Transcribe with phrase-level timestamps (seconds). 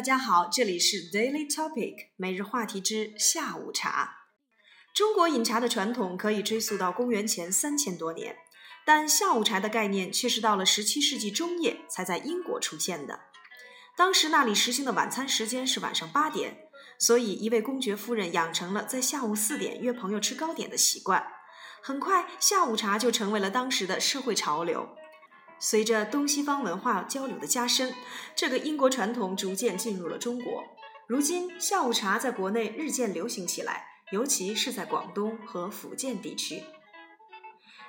[0.00, 4.28] 大家好，这里是 Daily Topic 每日话题之下午茶。
[4.94, 8.34] 中国饮茶的传统可以追溯到公元前三千多年，
[8.86, 13.20] 但下午茶的概念却是到了十七世纪中叶才在英国出现的。
[13.94, 21.22] 当时那里实行的晚餐时间是晚上八点，所以一位公爵夫人养成了在下午四点约朋友吃糕点的习惯。
[21.82, 24.96] 很快，下午茶就成为了当时的社会潮流。
[25.60, 27.94] 随着东西方文化交流的加深，
[28.34, 30.64] 这个英国传统逐渐进入了中国。
[31.06, 36.62] 如今，下午茶在国内日渐流行起来，尤其是在广东和福建地区。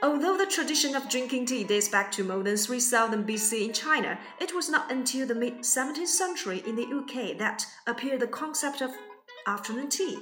[0.00, 4.16] Although the tradition of drinking tea dates back to more than 3000 BC in China,
[4.40, 8.80] it was not until the mid 17th century in the UK that appeared the concept
[8.80, 8.92] of
[9.48, 10.20] afternoon tea.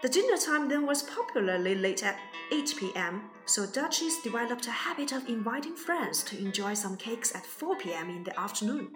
[0.00, 2.20] The dinner time then was popularly late at
[2.52, 7.44] 8 p.m., so Duchess developed a habit of inviting friends to enjoy some cakes at
[7.44, 8.08] 4 p.m.
[8.08, 8.92] in the afternoon.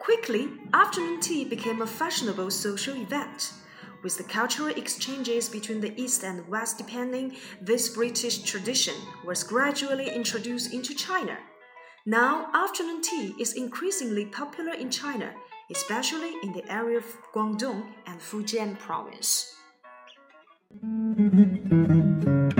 [0.00, 3.52] Quickly, afternoon tea became a fashionable social event.
[4.02, 8.94] With the cultural exchanges between the East and West depending, this British tradition
[9.24, 11.38] was gradually introduced into China.
[12.04, 15.32] Now, afternoon tea is increasingly popular in China,
[15.70, 19.54] especially in the area of Guangdong and Fujian province.
[20.72, 22.59] Müzik